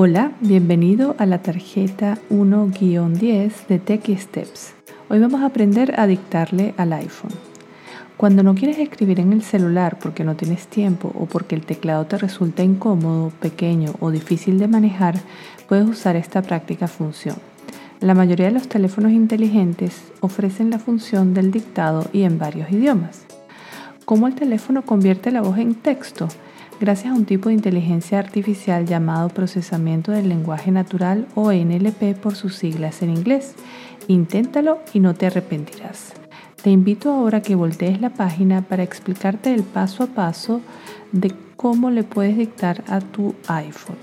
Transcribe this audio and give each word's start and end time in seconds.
Hola, 0.00 0.30
bienvenido 0.38 1.16
a 1.18 1.26
la 1.26 1.42
tarjeta 1.42 2.18
1-10 2.30 3.66
de 3.66 3.80
Techie 3.80 4.16
Steps. 4.16 4.74
Hoy 5.08 5.18
vamos 5.18 5.40
a 5.40 5.46
aprender 5.46 5.98
a 5.98 6.06
dictarle 6.06 6.72
al 6.76 6.92
iPhone. 6.92 7.32
Cuando 8.16 8.44
no 8.44 8.54
quieres 8.54 8.78
escribir 8.78 9.18
en 9.18 9.32
el 9.32 9.42
celular 9.42 9.98
porque 10.00 10.22
no 10.22 10.36
tienes 10.36 10.68
tiempo 10.68 11.10
o 11.16 11.26
porque 11.26 11.56
el 11.56 11.66
teclado 11.66 12.06
te 12.06 12.16
resulta 12.16 12.62
incómodo, 12.62 13.32
pequeño 13.40 13.96
o 13.98 14.12
difícil 14.12 14.60
de 14.60 14.68
manejar, 14.68 15.16
puedes 15.68 15.88
usar 15.88 16.14
esta 16.14 16.42
práctica 16.42 16.86
función. 16.86 17.34
La 17.98 18.14
mayoría 18.14 18.46
de 18.46 18.52
los 18.52 18.68
teléfonos 18.68 19.10
inteligentes 19.10 20.00
ofrecen 20.20 20.70
la 20.70 20.78
función 20.78 21.34
del 21.34 21.50
dictado 21.50 22.06
y 22.12 22.22
en 22.22 22.38
varios 22.38 22.70
idiomas. 22.70 23.24
¿Cómo 24.04 24.28
el 24.28 24.36
teléfono 24.36 24.82
convierte 24.82 25.32
la 25.32 25.40
voz 25.40 25.58
en 25.58 25.74
texto? 25.74 26.28
Gracias 26.80 27.12
a 27.12 27.16
un 27.16 27.24
tipo 27.24 27.48
de 27.48 27.54
inteligencia 27.54 28.18
artificial 28.18 28.86
llamado 28.86 29.28
procesamiento 29.28 30.12
del 30.12 30.28
lenguaje 30.28 30.70
natural 30.70 31.26
o 31.34 31.52
NLP 31.52 32.16
por 32.20 32.34
sus 32.34 32.54
siglas 32.54 33.02
en 33.02 33.10
inglés. 33.10 33.54
Inténtalo 34.06 34.78
y 34.92 35.00
no 35.00 35.14
te 35.14 35.26
arrepentirás. 35.26 36.12
Te 36.62 36.70
invito 36.70 37.10
ahora 37.12 37.38
a 37.38 37.42
que 37.42 37.54
voltees 37.54 38.00
la 38.00 38.10
página 38.10 38.62
para 38.62 38.82
explicarte 38.82 39.52
el 39.52 39.62
paso 39.62 40.04
a 40.04 40.06
paso 40.06 40.60
de 41.12 41.32
cómo 41.56 41.90
le 41.90 42.04
puedes 42.04 42.36
dictar 42.36 42.82
a 42.88 43.00
tu 43.00 43.34
iPhone. 43.48 43.96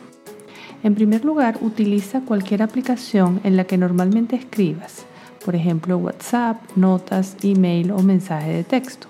En 0.84 0.96
primer 0.96 1.26
lugar, 1.26 1.58
utiliza 1.62 2.22
cualquier 2.22 2.62
aplicación 2.62 3.42
en 3.44 3.58
la 3.58 3.64
que 3.64 3.78
normalmente 3.78 4.36
escribas, 4.36 5.06
por 5.44 5.56
ejemplo 5.56 5.98
WhatsApp, 5.98 6.62
notas, 6.76 7.38
email 7.42 7.92
o 7.92 8.00
mensaje 8.00 8.52
de 8.52 8.64
texto 8.64 9.08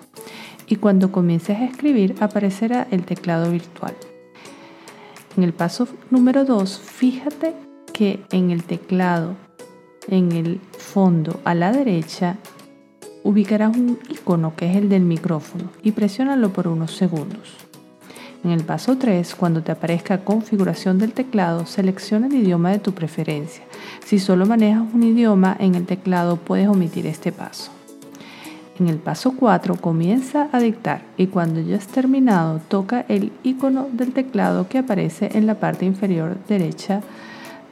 y 0.68 0.78
cuando 0.78 1.12
comiences 1.12 1.58
a 1.58 1.66
escribir 1.66 2.16
aparecerá 2.20 2.88
el 2.92 3.04
teclado 3.04 3.52
virtual. 3.52 3.94
En 5.38 5.44
el 5.44 5.54
paso 5.54 5.88
número 6.12 6.46
2, 6.46 6.80
fíjate 6.80 7.54
que 7.94 8.24
en 8.32 8.52
el 8.52 8.64
teclado, 8.64 9.36
en 10.08 10.32
el 10.32 10.60
fondo 10.77 11.40
a 11.43 11.54
la 11.54 11.71
derecha, 11.71 12.38
ubicarás 13.24 13.76
un 13.76 13.99
icono 14.10 14.55
que 14.55 14.70
es 14.70 14.77
el 14.77 14.88
del 14.88 15.04
micrófono 15.04 15.71
y 15.84 15.91
presiónalo 15.91 16.54
por 16.54 16.68
unos 16.68 16.96
segundos. 16.96 17.55
En 18.43 18.52
el 18.52 18.63
paso 18.63 18.98
3, 18.98 19.34
cuando 19.34 19.63
te 19.63 19.71
aparezca 19.71 20.24
configuración 20.24 20.99
del 20.99 21.13
teclado, 21.13 21.66
selecciona 21.66 22.27
el 22.27 22.36
idioma 22.36 22.71
de 22.71 22.77
tu 22.77 22.93
preferencia. 22.93 23.63
Si 24.05 24.20
solo 24.20 24.46
manejas 24.46 24.84
un 24.93 25.02
idioma 25.02 25.58
en 25.60 25.74
el 25.74 25.88
teclado, 25.88 26.38
puedes 26.38 26.68
omitir 26.68 27.08
este 27.08 27.32
paso. 27.32 27.71
En 28.77 28.90
el 28.90 28.98
paso 28.98 29.34
4 29.37 29.77
comienza 29.77 30.49
a 30.51 30.59
dictar 30.59 31.01
y 31.15 31.27
cuando 31.27 31.62
ya 31.62 31.77
has 31.77 31.87
terminado 31.87 32.59
toca 32.68 33.05
el 33.07 33.31
icono 33.43 33.87
del 33.91 34.12
teclado 34.12 34.68
que 34.68 34.79
aparece 34.79 35.29
en 35.34 35.48
la 35.48 35.55
parte 35.55 35.85
inferior 35.85 36.37
derecha 36.49 37.01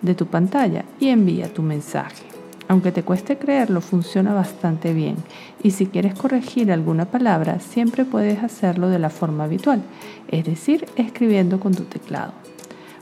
de 0.01 0.15
tu 0.15 0.27
pantalla 0.27 0.85
y 1.01 1.09
envía 1.09 1.53
tu 1.53 1.61
mensaje. 1.61 2.23
Aunque 2.69 2.93
te 2.93 3.03
cueste 3.03 3.37
creerlo, 3.37 3.81
funciona 3.81 4.33
bastante 4.33 4.93
bien 4.93 5.17
y 5.61 5.71
si 5.71 5.87
quieres 5.87 6.13
corregir 6.15 6.71
alguna 6.71 7.03
palabra 7.03 7.59
siempre 7.59 8.05
puedes 8.05 8.41
hacerlo 8.41 8.87
de 8.87 8.99
la 8.99 9.09
forma 9.09 9.43
habitual, 9.43 9.81
es 10.29 10.45
decir, 10.45 10.85
escribiendo 10.95 11.59
con 11.59 11.73
tu 11.73 11.83
teclado. 11.83 12.31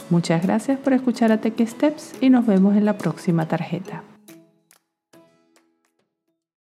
Muchas 0.09 0.41
gracias 0.41 0.79
por 0.79 0.94
escuchar 0.94 1.31
a 1.31 1.39
Tech 1.39 1.67
Steps 1.67 2.16
y 2.19 2.31
nos 2.31 2.47
vemos 2.47 2.75
en 2.75 2.85
la 2.85 2.97
próxima 2.97 3.47
tarjeta. 3.47 4.02